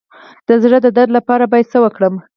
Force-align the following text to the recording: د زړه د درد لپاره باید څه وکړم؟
د 0.47 0.49
زړه 0.63 0.77
د 0.81 0.87
درد 0.97 1.11
لپاره 1.17 1.43
باید 1.51 1.71
څه 1.73 1.77
وکړم؟ 1.81 2.13